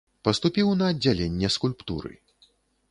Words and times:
Паступіў 0.27 0.71
на 0.79 0.89
аддзяленне 0.93 1.47
скульптуры. 1.59 2.13